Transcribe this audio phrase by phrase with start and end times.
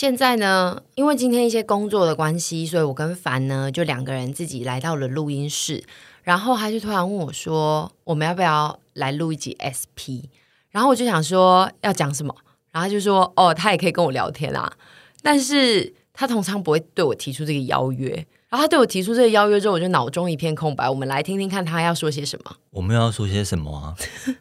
[0.00, 5.84] 现在呢，因为今天一些工作的关系，所以我跟凡呢就两个人自己来到了录音室，
[6.22, 10.32] 然后他就突然问我说：“我们要不要来录一集 SP？”
[10.70, 12.34] 然后我就想说要讲什么，
[12.72, 14.72] 然后他就说：“哦，他也可以跟我聊天啊，
[15.20, 18.08] 但是他通常不会对我提出这个邀约。”
[18.48, 20.88] 然后他对我提出这个邀约之后，我就脑中一片空白。
[20.88, 22.56] 我们来听听看他要说些什么。
[22.70, 23.94] 我们要说些什么啊？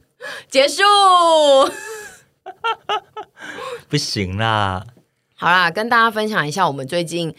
[0.48, 0.82] 结束。
[3.90, 4.86] 不行啦。
[5.42, 7.34] 好啦，跟大家分享一下我们最近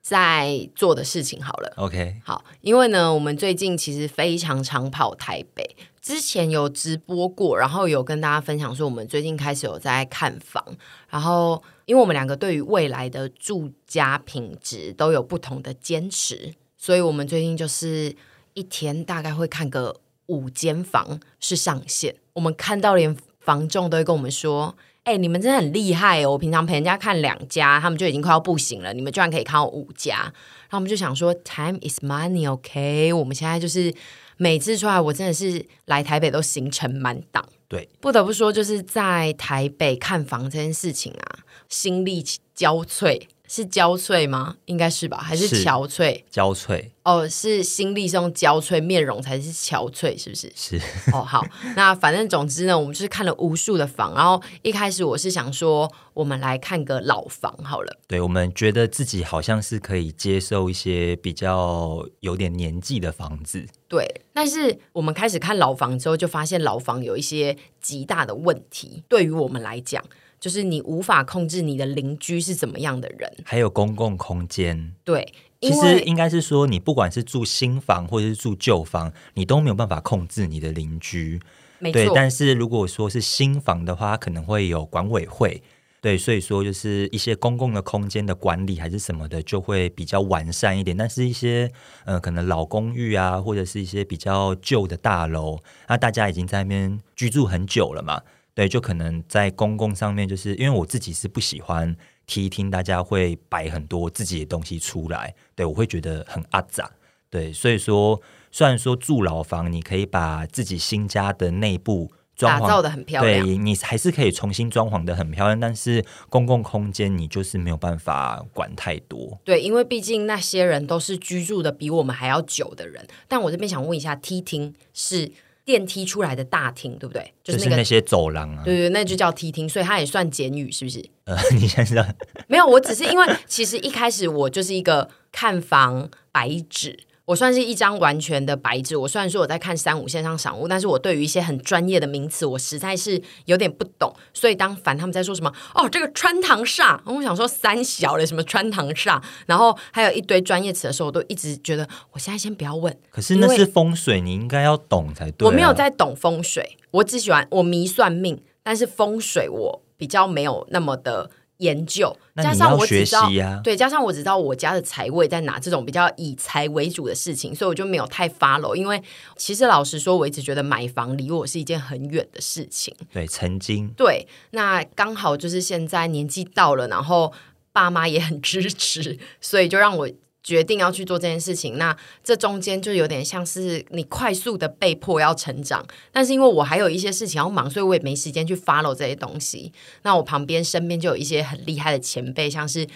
[0.00, 1.74] 在做的事情好了。
[1.76, 10.64] OK，好，因为呢，我们最近其实非常常跑台北，之前有直播过，然后有跟大家分享说，我们最近开始有在看房，
[11.10, 18.16] 然后因为我们两个对于未来的住家品质都有不同的坚持，所以我们最近就是
[18.54, 19.94] 一天大概会看个
[20.28, 24.74] 五间房是上限，我们看到连房仲都会跟我们说。
[25.04, 26.30] 哎、欸，你们真的很厉害哦！
[26.30, 30.16] 我平常陪人家看两家，他们就已经快要不行了，你们居然可以看到五家。
[30.16, 33.16] 然后我们就想说，time is money，OK？、Okay?
[33.16, 33.94] 我们现在就是
[34.38, 37.46] 每次出来，我真的是来台北都行程满档。
[37.68, 41.38] 对，不得不说，就是在台北看房这件事情啊，
[41.68, 43.20] 心力交瘁。
[43.46, 44.56] 是焦脆吗？
[44.64, 46.22] 应该是吧，还是憔悴？
[46.30, 50.50] 焦脆哦，是心力是用焦脆，面容才是憔悴，是不是？
[50.56, 50.80] 是
[51.12, 51.44] 哦，好，
[51.76, 58.00] 那反正总之呢，我们就是看了无数的房，然后一开始我是想说，我们来看个老房好了。
[58.06, 63.66] 对，我们觉得自己好像是可以接受一些比较有点年纪的房子。
[63.88, 70.02] 对，但是我们开始看老房之后，就发现老房有一些极大的问题，对于我们来讲。
[70.40, 74.92] 就是你无法控制你的邻居是怎么样的人，还有公共空间。
[75.02, 75.26] 对，
[75.62, 81.40] 其实应该是说，你不管是住新房或者是住旧房，你都没有办法控制你的邻居。
[81.80, 85.62] 对，但是如果说是新房的话，可能会有管委会。
[86.04, 90.94] 对，所以说就是一些公共的空间的管理还是什么的，就会比较完善一点。
[90.94, 91.72] 但是一些
[92.04, 98.20] 呃，可能老公寓啊，或者是一些比较旧的大楼，那大家已经在那边居住很久了嘛。
[98.52, 106.90] 对，就可能在公共上面，就是因为我自己是不喜欢梯厅，大家会摆很多自己的东西出来，对，我会觉得很阿杂。
[107.30, 108.20] 对，所以说
[108.52, 119.38] 虽然说住老房，你可以把自己新家的内部装潢打造的很漂亮，对，你还是可以重新装潢的很漂亮，但是公共空间你就是没有办法管太多。
[119.44, 123.06] 对，因为毕竟那些人都是居住的比我们还要久的人。
[123.28, 125.32] 但我这边想问一下，梯厅是？
[125.66, 127.32] 电梯出来的大厅，对不对？
[127.42, 128.62] 就是那个是那些走廊啊。
[128.62, 131.02] 对对，那就叫梯厅，所以它也算简语，是不是？
[131.24, 132.04] 呃， 你现在知道？
[132.48, 136.98] 没有，我只是因为其实一开始我就是一个看房白纸。
[137.26, 138.96] 我算是一张完全的白纸。
[138.96, 144.14] 我虽然说我在看三五线上赏物，但是我对于一些很专业的名词，我实在是有点不懂。
[144.34, 152.94] 所以当凡他们在说什么哦，这个穿堂煞，我想说三小的什么穿堂煞，然后还有一堆专业词的时候，我都一直觉得我现在先不要问。
[153.10, 155.50] 可是那是风水，你应该要懂才对啊。
[155.50, 161.30] 我没有在懂风水，我只喜欢我迷算命，但是风水我比较没有那么的。
[161.64, 163.28] 研究，加上我只知道，
[163.62, 168.74] 对，加上我只知道我家的财位在哪，这种比较以财为主的事情，所以我就没有太 follow。
[168.74, 169.02] 因为
[169.36, 172.94] 其实老实说，我一直觉得买房离我是一件很远的事情。
[173.12, 177.32] 对，曾经对，那刚好就是现在年纪到了，然后
[177.72, 180.08] 爸妈也很支持，所以就让我。
[180.44, 185.82] 决定要去做这件事情，那这中间就有点像是你快速的被迫要成长，
[186.12, 189.72] 但是因为我还有一些事情要忙，所以我也没时间去 follow 这些东西。
[190.02, 192.86] 那我旁边身边就有一些很厉害的前辈，像是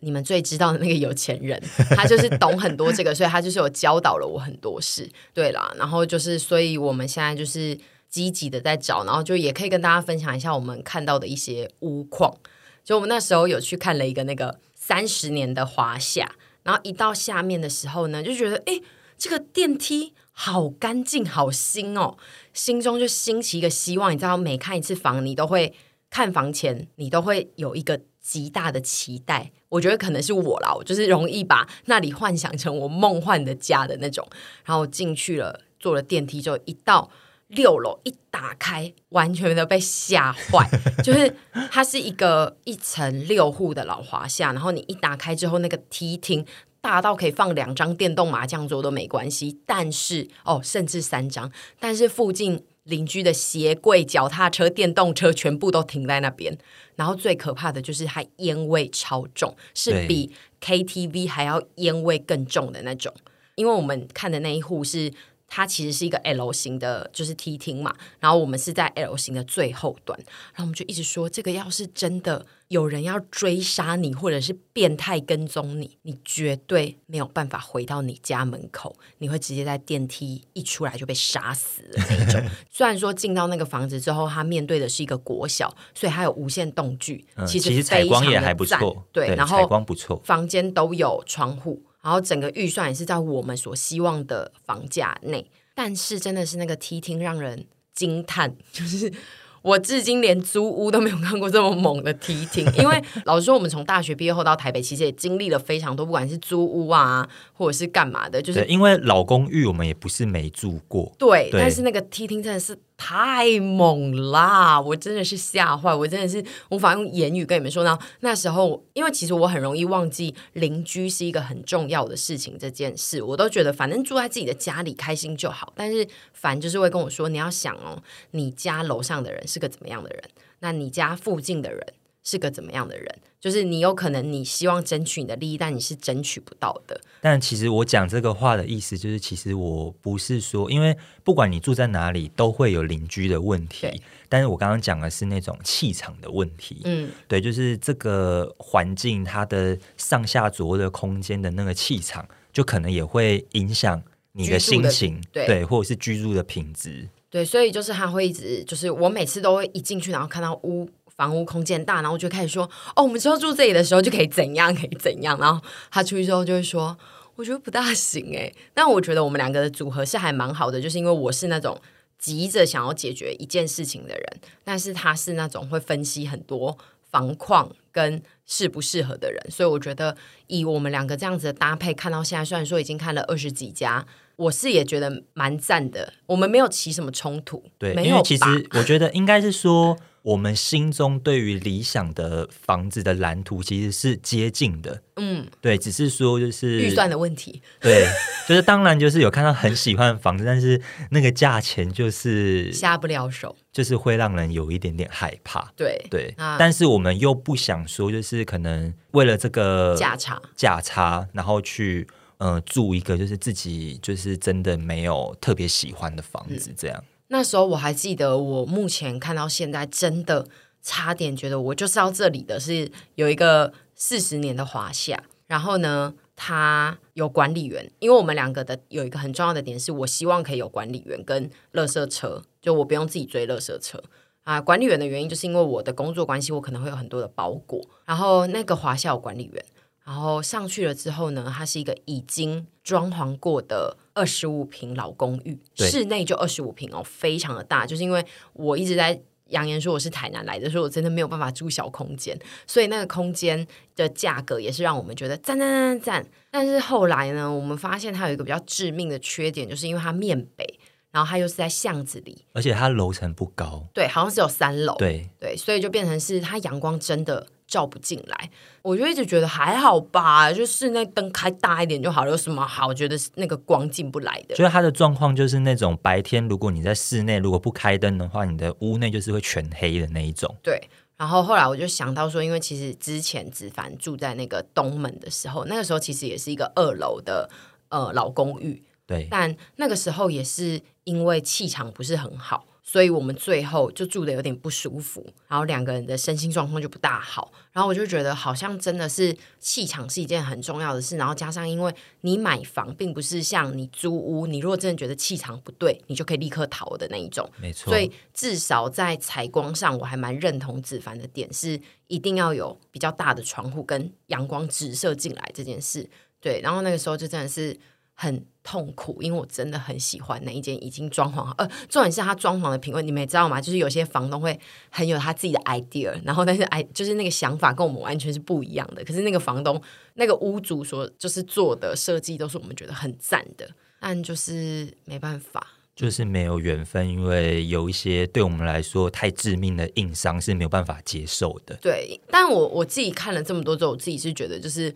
[0.00, 1.62] 你们最知道的那个有钱人，
[1.94, 5.06] 他就是懂很多这个，所以他就是有教导了我很多事。
[5.34, 12.34] 对啦，然后就是，所以我们现在就是积极的在找，然后就也可以跟大家分享一下我们看到的一些屋况。
[12.82, 16.32] 就我们那时候有去看了一个那个三十年的华厦。
[16.66, 18.80] 然后一到下面的时候呢，就觉得哎，
[19.16, 22.16] 这个电梯好干净、好新哦，
[22.52, 24.12] 心中就兴起一个希望。
[24.12, 25.72] 你知道，每看一次房，你都会
[26.10, 29.52] 看房前，你都会有一个极大的期待。
[29.68, 34.26] 我觉得可能是我啦，我就是容易把那里幻想成我梦幻的家的那种。
[34.64, 37.08] 然后进去了，坐了电梯之后，一到
[37.48, 40.68] 六楼一打开，完全的被吓坏。
[41.02, 41.32] 就是
[41.70, 46.44] 它是一个一层六户的老华夏，然后你一打开之后，那个梯厅
[46.80, 49.60] 大到可以放两张电动麻将桌都没关系。
[49.64, 51.50] 但是哦，甚至三张。
[51.78, 56.58] 但是附近邻居的鞋柜、脚踏车、电动车全部都停在那边。
[56.96, 63.14] 然后最可怕的就是它烟味超重，是比 KTV 还要烟味更重的那种。
[63.54, 65.12] 因为我们看的那一户是。
[65.48, 67.94] 它其实是一个 L 型的，就是梯厅嘛。
[68.20, 70.18] 然后我们是在 L 型的最后端，
[70.54, 82.42] 然后我们就一直说，这个要是真的有人要追杀你，或者是变态跟踪你，你绝对没有办法回到你家门口，你会直接在电梯一出来就被杀死的那一种。
[82.70, 91.82] 虽然说进到那个房子之后，他面对的是一个国小，所以他有无线动具，嗯、其实其实采光也还不错，对，对然后采光不错，房间都有窗户。
[92.06, 95.44] 然后整个预算也是在我们所希望的房价内，
[95.74, 97.66] 但是真的是那个梯厅让人
[97.96, 99.12] 惊叹， 就是
[99.60, 102.64] 我至今连租屋都没有看过这么猛的梯厅。
[102.78, 112.78] 因为老实说，我们从大学毕业后到台北，其实也经历了非常多，不管是租屋啊，或者是干嘛的，就是因为老公寓我们也不是没住过，对，对但是那个梯厅真的是。
[112.96, 114.80] 太猛啦！
[114.80, 117.84] 我真的是吓坏，我真的是无法用言语跟你们说。
[117.84, 125.72] 呢那时候，因为其实我很容易忘记邻居是一个很重要的事情，这件事我都觉得反正住在自己的家里开心就好。
[125.76, 130.22] 但是凡就是会跟我说，你要想哦，你家楼上的人是个怎么样的人？
[130.60, 131.86] 那你家附近的人
[132.24, 133.18] 是个怎么样的人？
[133.46, 137.00] 就是你有可能你希望争取你的利益，但你是争取不到的。
[137.20, 143.82] 但其实我讲这个话的意思，就是其实我不是说，因为不管你住在哪里，都会有邻居的问题。
[143.82, 146.80] 对但是我刚刚讲的是那种气场的问题。
[146.82, 154.02] 嗯，对，就是这个环境它的上下左右的空间的那个气场，就可能也会影响
[154.32, 157.08] 你的心情，对，对，或者是居住的品质。
[157.30, 160.90] 对，所以就是他会一直，就是我每次都会一进去，然后看到屋。
[161.16, 165.60] 房屋空间大，然后我就开始说：“哦，我们之后住这里的时候就可以怎样，可以怎样。”然后
[165.90, 166.96] 他出去之后就会说
[167.36, 171.80] ：“我觉得不大行诶。”但我觉得我们两个的组合是还蛮好的，就是因为我是那种
[172.18, 176.76] 急着想要解决一件事情的人，但是他是那种会分析很多
[177.10, 180.16] 房况跟适不适合的人，所以我觉得
[180.48, 186.12] 以我们两个这样子的搭配，看到现在虽然说已经看了二十几家，我是也觉得蛮赞的。
[186.26, 188.08] 我们没有起什么冲突，对，没有。
[188.08, 189.96] 因为其实我觉得应该是说。
[190.26, 198.04] 我们心中对于理想的房子的蓝图其实是接近的，嗯，对，只是说就是预算的问题，对，
[198.48, 200.82] 就是当然就是有看到很喜欢的房子，但是
[201.12, 212.04] 那个价钱就是下不了手，就是会让人有一点点害怕，对对，但是我们又不想说，就是可能为了这个价差价差，然后去
[212.38, 216.98] 呃住一个就是自己就是真的没有特别喜欢的房子这样。
[216.98, 220.46] 嗯那时候我还记得，我目前看到现在，真的
[220.80, 234.00] 差点觉得我就是要这里的是有一个四十年的华夏，然后呢，他有管理员，因为我们两个的有一个很重要的点是，我希望可以有管理员跟垃圾车，就我不用自己追垃圾车
[234.44, 234.60] 啊。
[234.60, 239.64] 管理员的原因就是因为我的工作关系，我可能会有很多的包裹，然后那个华夏有管理员。
[240.06, 247.84] 然后上去了之后呢，它是一个已经装潢过的二十五平老公寓，室内就二十五平哦，非常的大。
[247.84, 252.38] 就是因为我一直在扬言说我是台南来的，所以我真的没有办法住小空间，
[252.68, 253.66] 所以那个空间
[253.96, 256.26] 的价格也是让我们觉得赞赞赞赞。
[256.52, 260.78] 但是后来呢，我们发现它有一个比较致命的缺点，就是因为它面北，
[261.10, 267.48] 然后它又是在巷子里，而且它楼层不高，对，好像是有三楼，对对，所以就变成是它阳光真的。
[267.66, 268.50] 照不进来，
[268.82, 274.54] 我就一直觉得还好吧，就室内灯开大一点就好了，有什么好觉得那个光进不来的？
[274.54, 280.54] 就是它的状况就是那种白天如果你在室内如果不开灯的话，你的屋内就是会全黑的那一种。
[280.62, 280.80] 对，
[281.16, 287.50] 然后后来我就想到说，因为其实之前子凡住在那个东门的时候，那个时候其实也是一个二楼的
[287.88, 292.64] 呃老公寓，对，但那个时候也是因为气场不是很好。
[292.88, 297.52] 所以我们最后就住的有点不舒服，然后两个人的身心状况就不大好。
[297.72, 301.16] 然后我就觉得好像真的是气场是一件很重要的事。
[301.16, 307.50] 然后加上因为你买房并不是像你租屋，你如果真的觉得气场不对，你就可以立刻逃的那一种。
[307.60, 307.90] 没错。
[307.90, 316.08] 所以至少在采光上，我还蛮认同子凡的点是，一定要有比较大的窗户跟阳光直射进来这件事。
[316.40, 317.76] 对，然后那个时候就真的是。
[318.18, 323.60] 很痛苦，因为我真的很喜欢那一间已经装潢好，呃，重点是他装潢的品味，你们也知道吗？
[323.60, 324.58] 就是有些房东会
[324.88, 329.04] 很有他自己的 idea，然后但是 i 就是那个想法跟我们完全是不一样的。
[329.04, 329.80] 可是那个房东
[330.14, 333.68] 那个屋主所就是做的设计都是我们觉得很赞的，
[334.00, 341.76] 但就是没办法，就是没有缘分，因为有一些对我们来说太致命的硬伤是没有办法接受的。
[341.82, 344.92] 对，但我我自己看了这么多之后，我自己是觉得就是。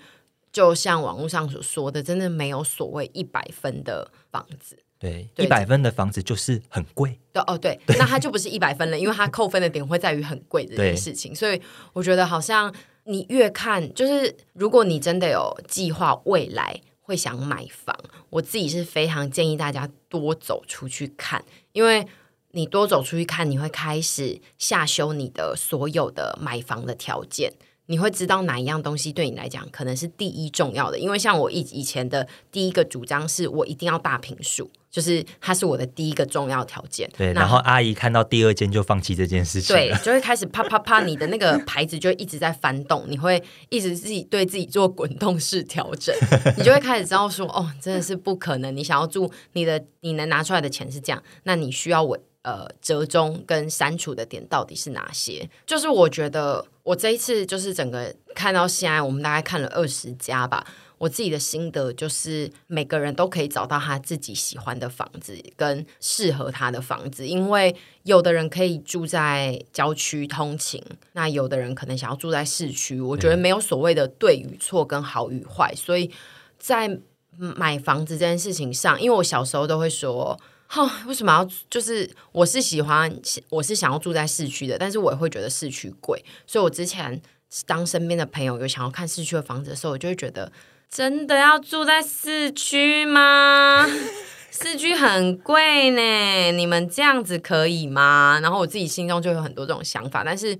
[0.52, 4.78] 就像网络上所说的，真的没有所谓一百分的房子。
[4.98, 7.18] 对，一百分的房子就是很贵。
[7.32, 11.34] 对哦，对，对那它就不是一百分了，因为它扣分的点会在于很贵这件事情。
[11.34, 11.58] 所以
[11.94, 12.70] 我觉得，好像
[13.04, 17.96] 你越看，就是如果你真的有计划未来会想买房，
[18.28, 21.42] 我自己是非常建议大家多走出去看，
[21.72, 22.06] 因为
[22.50, 27.54] 你多走出去看，你会开始下修你的所有的买房的条件。
[27.90, 37.10] 你会知道哪一样东西对你来讲可能是第一重要的，因为像我以以前的第一个主张是我一定要大平数，就是它是我的第一个重要条件。
[37.18, 46.14] 对，然后阿姨看到第二间就放弃这件事情，对，就会开始啪啪啪，你的那个牌子就一直在翻动，你会一直自己对自己做滚动式调整，
[46.56, 52.16] 你就会开始知道说，哦，真的是不可能，你想要住你的，你能拿出来的钱是这样，那你需要我。
[52.42, 55.46] 呃，折中跟删除的点到底是哪些？
[55.66, 60.66] 就是我觉得我这一次就是整个看到现在，我们大概看了二十家吧。
[60.96, 70.82] 我自己的心得就是，每个人都可以找到他自己喜欢的房子跟适合他的房子，因为有的人可以住在郊区通勤，
[71.12, 72.98] 那有的人可能想要住在市区。
[73.00, 76.10] 我觉得没有所谓的对与错跟好与坏，所以
[76.58, 76.98] 在
[77.36, 80.38] 买房子这件事情上，因为我小时候都会说。
[80.72, 81.44] 哈，为什么要？
[81.68, 83.12] 就是我是喜欢，
[83.48, 87.20] 我是想要住在市区的，但是我也会觉得市区贵，所以我之前
[87.66, 90.52] 当身边的朋友有想要看市区的房子的时候，我就会觉得，
[90.88, 93.84] 真的要住在市区吗？
[94.52, 98.38] 市区很贵呢，你们这样子可以吗？
[98.40, 100.56] 然后我自己心中就有很多这种想法，但是，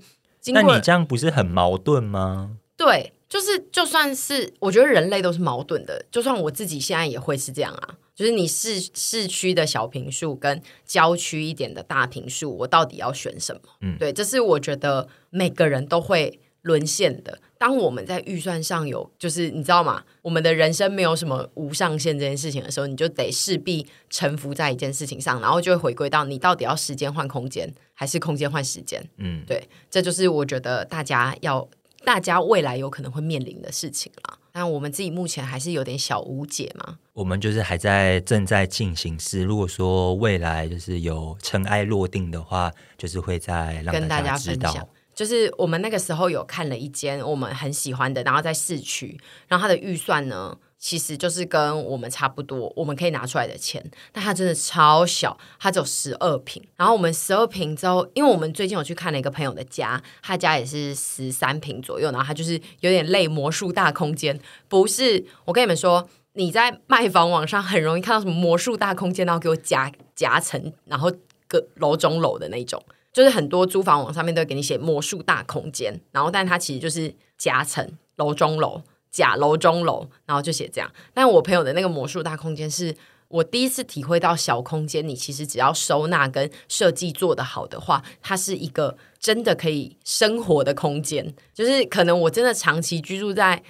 [0.47, 2.57] 那你这样不是很矛盾吗？
[2.75, 7.95] 对，就是就算是我觉得人类都是矛盾的，就算我自己现在也会是这样啊。
[8.15, 13.61] 就是你市市区的小平数跟郊区一点的大平数，我到底要选什么？
[13.81, 17.39] 嗯，对，这是我觉得每个人都会沦陷的。
[17.57, 20.03] 当我们在预算上有，就是你知道吗？
[20.23, 29.07] 我们的人生没有什么无上限这件事情的时候，你就得势必臣服在一件事情上，然后就会回归到你到底要时间换空间，还是空间换时间？
[29.17, 31.67] 嗯，对，这就是我觉得大家要，
[32.03, 34.39] 大家未来有可能会面临的事情了。
[34.51, 36.97] 但我们自己目前还是有点小无解嘛。
[37.13, 44.89] 我们就是还在正在进行时，如果说未来就是有尘埃落定的话，就是会再让大家知道。
[45.13, 56.63] 就是我们那个时候有看了一间我们很喜欢的，然后在市区，然后它的预算呢，其实就是跟我们差不多，我们可以拿出来的钱，但它真的超小，它只有十二平。
[56.75, 64.39] 然后我们十二平之后，因为我们最近有去看了一个朋友的家，他家也是十三平左右，然后他就是有点类魔术大空间。
[64.67, 71.11] 不是，我跟你们说，你在卖房网上很容易看到什么魔术大空间，然后给我夹夹层，然后
[71.47, 72.81] 个楼中楼的那种，
[73.13, 78.81] 就是很多租房网上面都会给你写魔术大空间，然后但它其实就是夹层楼中楼。
[79.11, 80.89] 假楼中楼，然后就写这样。
[81.13, 82.95] 但我朋友的那个魔术大空间，是
[83.27, 91.35] 我第一次体会到小空间，你其实只要收纳跟设计做得好的话，它是一个真的可以生活的空间。
[91.53, 93.61] 就是可能我真的长期居住在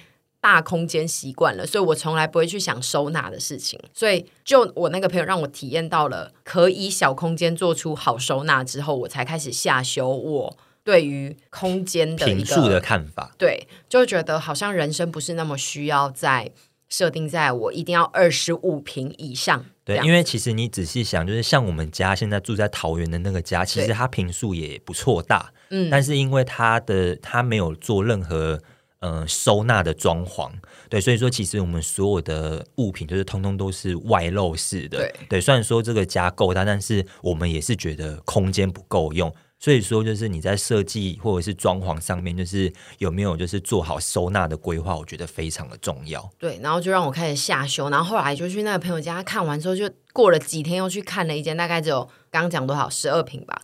[0.42, 3.80] 大空间习惯了，所以我从来不会去想收纳的事情。
[3.94, 10.58] 所以就我那个朋友让我体验到了可以小空间做出好收纳之后，我才开始下修我。
[10.84, 16.50] 对于空间的平数的看法，对，就觉得好像人生不是那么需要在
[16.88, 19.64] 设定在我一定要二十五平以上。
[19.84, 28.60] 对，因为其实你仔细想，就是像我们家现在住在桃园的那个家，其实它平数也不错大，嗯，但是因为它的它没有做任何
[29.02, 30.50] 呃收纳的装潢，
[30.88, 39.34] 对，所以说其实我们所有的物品就是通通都是外露式的，对，对，虽然说这个家够大，但是我们也是觉得空间不够用。
[39.58, 46.28] 所以说，就是你在设计或者是装潢上面，就是有没有就是做好收纳的规划，我觉得非常的重要。
[46.36, 53.62] 对，然后就让我开始下修，然后后来就去那个朋友家看完之后，就过了几天又去看了一间，大概只有刚刚讲多少十二平吧。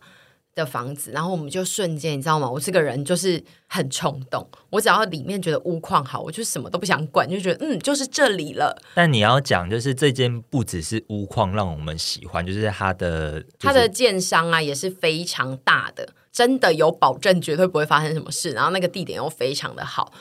[0.59, 2.49] 的房子，然后我们就瞬间，你知道吗？
[2.49, 8.79] 我这个人就是很冲动，我只要里面觉得屋况好，我就什么都不想管，就觉得嗯，就是这里了。
[8.93, 18.51] 但你要讲，就是这间不只是屋况让我们喜欢，就是它的、就是、它的建商啊也是非常大的，真的有保证绝对不会发生什么事。
[18.51, 20.11] 然后那个地点又非常的好，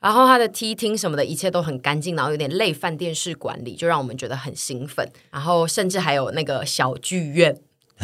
[0.00, 5.06] 然后它的梯厅什么的一切都很干净，然后有点类饭店式管理，就让我们觉得很兴奋。
[5.30, 7.58] 然后甚至还有那个小剧院。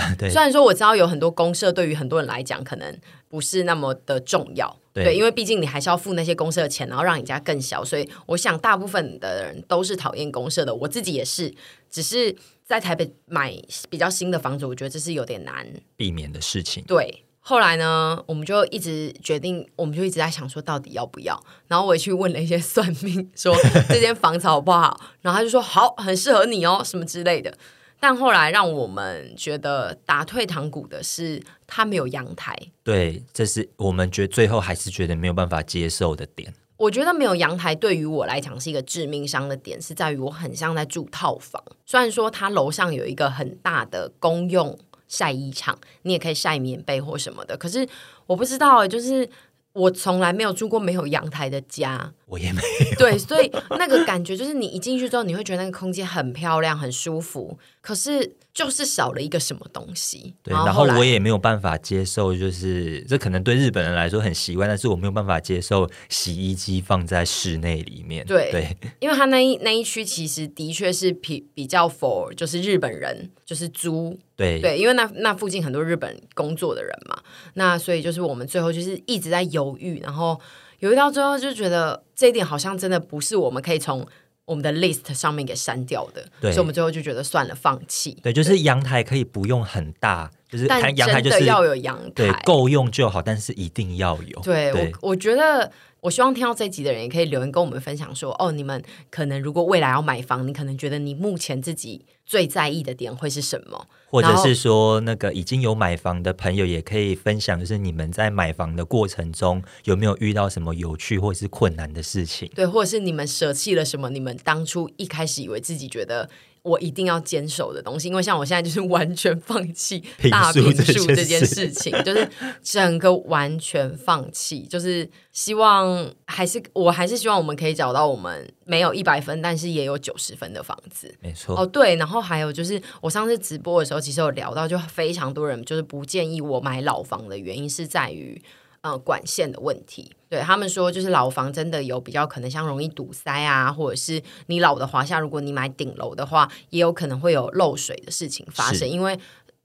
[0.18, 11.54] 对，虽然说我知道有很多公社对于很多人来讲可能不是那么的重要，对，对，因为毕竟你还是要付那些公社的钱，然后让你家更小，所以我想大部分的人都是讨厌公社的，我自己也是。
[11.90, 12.36] 只是
[12.66, 13.54] 在台北买
[13.88, 16.84] 比较新的房子，我觉得这是有点难避免的事情。
[16.86, 23.56] 对，后来呢，我们就一直决定，我们就一直在想说到底要不要，然后我也去问了一些算命，说
[23.88, 27.56] 这间房子好不好，然后他就说好，很适合你哦，什么之类的。
[28.00, 32.56] 但后来让我们觉得打退堂鼓的是，它没有阳台。
[32.82, 36.52] 对，这是我们觉得最后还是觉得没有办法接受的点。
[36.76, 41.62] 我觉得没有阳台对于我来讲是一个致命伤的点，是在于我很像在住套房。
[41.86, 44.78] 虽然说它楼上有一个很大的公用
[45.08, 47.88] 晒衣场，你也可以晒棉被或什么的，可是
[48.26, 49.28] 我不知道，就是。
[49.74, 52.96] 我从来没有住过没有阳台的家，我也没有。
[52.98, 60.34] 对，所以那个感觉就是你一进去之后，你会觉得那个空间很漂亮、很舒服，可是就是少了一个什么东西。
[60.42, 68.26] 对，然后我也没有办法接受，就是这可能对日本人来说很习惯，但是我没有办法接受洗衣机放在室内里面。
[68.26, 74.18] 对，对，因为他那一那一区其实的确是比比较 for 就是日本人就是租。
[74.36, 77.18] 对对，因为那那附近很多日本工作的人嘛，
[77.54, 80.40] 那所以就是我们最后就是一直在犹豫，然后
[80.78, 84.06] 犹豫到最后就觉得这一点好像真的不是我们可以从
[84.44, 88.16] 我们的 list 上面给删掉的，所以我们最后就觉得算了，放弃。
[88.22, 94.40] 对，就是阳台可以不用很大，就是但阳台就是要有阳台，对，够用就好，但是一定要有。
[94.40, 95.70] 对，对我我觉得。
[96.00, 98.80] 我希望听到这集的人也可以留言跟我们分享说，哦，你们
[99.10, 103.86] 可能如果未来要买房，你可能觉得你目前自己最在意的点会是什么？
[104.10, 112.50] 或者是说，那个已经有买房的朋友也可以分享，就是你们在买房的过程中有没有遇到什么有趣或是困难的事情？
[112.54, 114.10] 对，或者是你们舍弃了什么？
[114.10, 116.28] 你们当初一开始以为自己觉得。
[116.68, 122.28] 我一定要坚守的东西，因为像我现在就是完全放弃大坪数这件事情，就是
[122.62, 131.14] 整个完全放弃，就是希望还是我还是希望我们可以找到我们没有一百分，但是也有九十分的房子。
[131.20, 131.58] 没错。
[131.58, 138.40] 哦，对，然后还有就是我上次直播的时候，其实有聊到，就非常多人就是不建议我买老房的原因是在于。
[138.80, 149.18] 呃，管线的问题，对他们说，就是老房真的有比较可能像容易堵塞啊，或者是你老的华夏，如果你买顶楼的话，也有可能会有漏水的事情发生，因为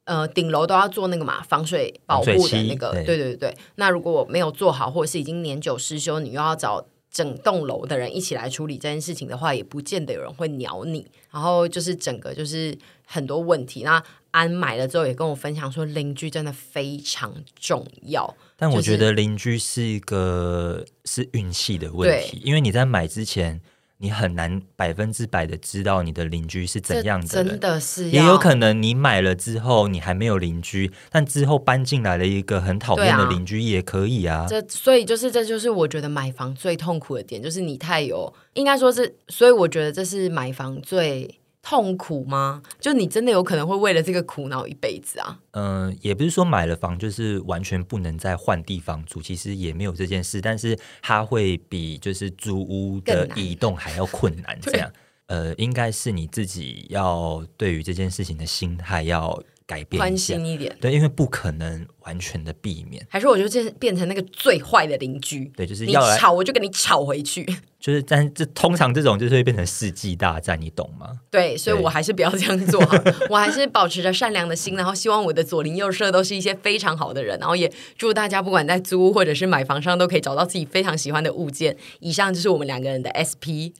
[0.05, 3.57] 呃，顶楼都要做那个嘛防水保护的那个，对对对对。
[3.75, 11.05] 那如果没有做好，或者是已经年久失修，你又要找整栋楼的人一起来处理这件事情的话，也不见得有人会鸟你。
[11.31, 13.83] 然后就是整个就是很多问题。
[13.83, 14.03] 那
[14.33, 18.35] 安买了之后也跟我分享说，邻居真的非常重要。
[18.57, 23.61] 但我觉得邻居是一个是运气的问题，因为你在买之前，
[23.99, 34.47] 你很难百分之百的知道你的邻居是怎样的人，真的是，也有可能你买了之后你还没有邻居，但之后搬进来了一个很讨厌的邻居也可以啊。
[34.49, 41.39] 这所以就是这就是我觉得买房最痛苦的点，就是你太有，应该说是，所以我觉得这是买房最。
[41.63, 42.61] 痛苦吗？
[42.77, 45.39] 就你真的有可能会为了这个苦恼一辈子啊？
[45.51, 54.59] 嗯、呃，也不是说买了房就是完全不能再换地方住，其实也没有这件事，但是它会比就是租屋的移动还要困难。
[54.61, 54.91] 这样，
[55.27, 60.75] 呃，应该是你自己要对于这件事情的心态要改变宽心一点。
[60.79, 63.05] 对，因为不可能完全的避免。
[63.09, 65.51] 还是我就变变成那个最坏的邻居？
[65.55, 67.45] 对，就是要你吵我就跟你吵回去。
[67.83, 71.19] 就是，但这通常这种就是会变成世纪大战，你懂吗？
[71.29, 72.97] 对，所以我还是不要这样做好，
[73.29, 81.75] 我还是保持着善良的心，然后希望我的左邻右舍都是一些非常好的人，然后也祝大家不管在租或者是买房上都可以找到自己非常喜欢的物件。
[81.99, 83.75] 以上就是我们两个人的 SP，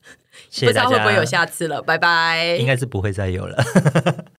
[0.50, 0.68] 谢谢。
[0.68, 2.58] 不知道会不会有下次了，拜拜。
[2.60, 3.64] 应该是不会再有了。